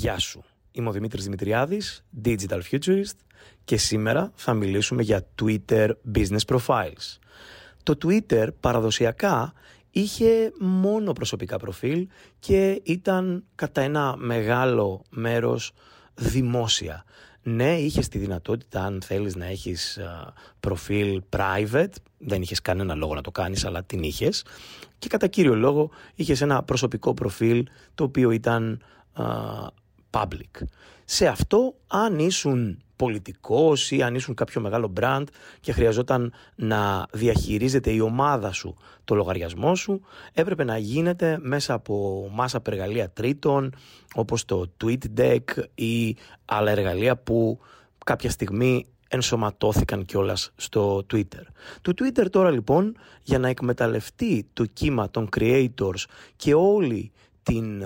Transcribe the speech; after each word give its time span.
Γεια 0.00 0.18
σου. 0.18 0.44
Είμαι 0.70 0.88
ο 0.88 0.92
Δημήτρης 0.92 1.24
Δημητριάδης, 1.24 2.04
Digital 2.24 2.60
Futurist 2.70 3.16
και 3.64 3.76
σήμερα 3.76 4.32
θα 4.34 4.54
μιλήσουμε 4.54 5.02
για 5.02 5.26
Twitter 5.42 5.90
Business 6.14 6.38
Profiles. 6.46 7.18
Το 7.82 7.98
Twitter 8.04 8.48
παραδοσιακά 8.60 9.52
είχε 9.90 10.52
μόνο 10.58 11.12
προσωπικά 11.12 11.56
προφίλ 11.56 12.08
και 12.38 12.80
ήταν 12.84 13.44
κατά 13.54 13.80
ένα 13.80 14.16
μεγάλο 14.16 15.02
μέρος 15.10 15.72
δημόσια. 16.14 17.04
Ναι, 17.42 17.78
είχες 17.78 18.08
τη 18.08 18.18
δυνατότητα 18.18 18.84
αν 18.84 19.02
θέλεις 19.02 19.36
να 19.36 19.46
έχεις 19.46 19.98
προφίλ 20.60 21.22
private, 21.30 21.92
δεν 22.18 22.42
είχες 22.42 22.60
κανένα 22.60 22.94
λόγο 22.94 23.14
να 23.14 23.20
το 23.20 23.30
κάνεις 23.30 23.64
αλλά 23.64 23.84
την 23.84 24.02
είχες 24.02 24.44
και 24.98 25.08
κατά 25.08 25.26
κύριο 25.26 25.54
λόγο 25.54 25.90
είχες 26.14 26.40
ένα 26.40 26.62
προσωπικό 26.62 27.14
προφίλ 27.14 27.66
το 27.94 28.04
οποίο 28.04 28.30
ήταν 28.30 28.82
public. 30.10 30.62
Σε 31.04 31.26
αυτό 31.26 31.74
αν 31.86 32.18
ήσουν 32.18 32.82
πολιτικός 32.96 33.90
ή 33.90 34.02
αν 34.02 34.14
ήσουν 34.14 34.34
κάποιο 34.34 34.60
μεγάλο 34.60 34.92
brand 35.00 35.24
και 35.60 35.72
χρειαζόταν 35.72 36.32
να 36.54 37.06
διαχειρίζεται 37.12 37.90
η 37.90 38.00
ομάδα 38.00 38.52
σου 38.52 38.76
το 39.04 39.14
λογαριασμό 39.14 39.74
σου, 39.74 40.00
έπρεπε 40.32 40.64
να 40.64 40.78
γίνεται 40.78 41.38
μέσα 41.40 41.74
από 41.74 42.28
μάσα 42.32 42.60
εργαλεία 42.66 43.10
τρίτων 43.10 43.74
όπως 44.14 44.44
το 44.44 44.70
TweetDeck 44.84 45.44
ή 45.74 46.16
άλλα 46.44 46.70
εργαλεία 46.70 47.16
που 47.16 47.60
κάποια 48.04 48.30
στιγμή 48.30 48.86
ενσωματώθηκαν 49.08 50.04
κιόλας 50.04 50.52
στο 50.56 51.06
Twitter. 51.12 51.42
Το 51.82 51.92
Twitter 51.96 52.30
τώρα 52.30 52.50
λοιπόν 52.50 52.96
για 53.22 53.38
να 53.38 53.48
εκμεταλλευτεί 53.48 54.46
το 54.52 54.64
κύμα 54.64 55.10
των 55.10 55.28
creators 55.36 56.04
και 56.36 56.54
όλη 56.54 57.12
την 57.42 57.82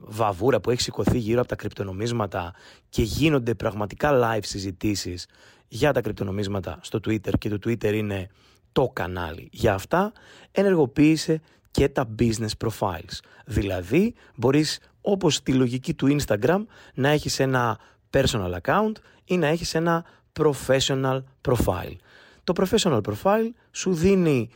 βαβούρα 0.00 0.60
που 0.60 0.70
έχει 0.70 0.80
σηκωθεί 0.80 1.18
γύρω 1.18 1.40
από 1.40 1.48
τα 1.48 1.56
κρυπτονομίσματα 1.56 2.54
και 2.88 3.02
γίνονται 3.02 3.54
πραγματικά 3.54 4.10
live 4.12 4.44
συζητήσεις 4.44 5.26
για 5.68 5.92
τα 5.92 6.00
κρυπτονομίσματα 6.00 6.78
στο 6.82 6.98
Twitter 6.98 7.38
και 7.38 7.48
το 7.48 7.58
Twitter 7.64 7.94
είναι 7.94 8.28
το 8.72 8.88
κανάλι 8.88 9.48
για 9.52 9.74
αυτά, 9.74 10.12
ενεργοποίησε 10.52 11.40
και 11.70 11.88
τα 11.88 12.14
business 12.18 12.50
profiles. 12.64 13.18
Δηλαδή, 13.46 14.14
μπορείς 14.34 14.80
όπως 15.00 15.42
τη 15.42 15.52
λογική 15.52 15.94
του 15.94 16.16
Instagram 16.20 16.64
να 16.94 17.08
έχεις 17.08 17.40
ένα 17.40 17.78
personal 18.10 18.58
account 18.62 18.92
ή 19.24 19.36
να 19.36 19.46
έχεις 19.46 19.74
ένα 19.74 20.04
professional 20.40 21.22
profile. 21.48 21.96
Το 22.44 22.52
professional 22.56 23.00
profile 23.00 23.50
σου 23.70 23.94
δίνει 23.94 24.50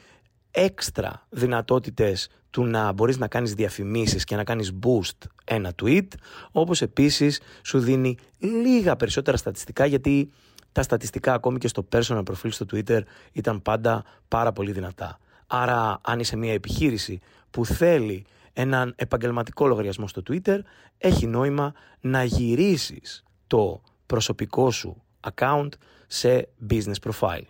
έξτρα 0.51 1.27
δυνατότητες 1.29 2.29
του 2.57 2.65
να 2.65 2.93
μπορείς 2.93 3.19
να 3.19 3.29
κάνεις 3.29 3.55
διαφημίσεις 3.55 4.25
και 4.25 4.37
να 4.37 4.45
κάνεις 4.45 4.73
boost 4.83 5.27
ένα 5.45 5.73
tweet, 5.83 6.07
όπως 6.53 6.83
επίσης 6.83 7.41
σου 7.63 7.79
δίνει 7.79 8.17
λίγα 8.39 8.97
περισσότερα 8.97 9.37
στατιστικά 9.37 9.87
γιατί 9.87 10.31
τα 10.73 10.83
στατιστικά 10.83 11.35
ακόμη 11.35 11.59
και 11.59 11.69
στο 11.69 11.89
personal 11.93 12.23
profile 12.23 12.49
στο 12.49 12.67
Twitter 12.73 13.01
ήταν 13.33 13.63
πάντα 13.63 14.05
πάρα 14.29 14.53
πολύ 14.53 14.73
δυνατά. 14.73 15.19
Άρα 15.47 16.01
αν 16.03 16.21
είσαι 16.21 16.37
μια 16.37 16.53
επιχείρηση 16.53 17.21
που 17.51 17.67
θέλει 17.67 18.25
έναν 18.53 18.95
επαγγελματικό 18.97 19.67
λογαριασμό 19.67 20.09
στο 20.09 20.23
Twitter, 20.31 20.59
έχει 20.99 21.27
νόημα 21.27 21.73
να 22.01 22.25
γυρίσεις 22.25 23.25
το 23.47 23.83
προσωπικό 24.07 24.71
σου 24.71 25.03
account 25.35 25.69
σε 26.07 26.49
business 26.71 27.11
profile. 27.11 27.45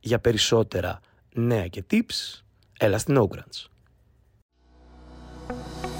Για 0.00 0.18
περισσότερα 0.18 1.00
νέα 1.34 1.66
και 1.66 1.84
tips, 1.90 2.42
έλα 2.78 2.98
στην 2.98 3.16
Ogrants. 3.18 3.71
thank 5.52 5.84
you 5.84 5.91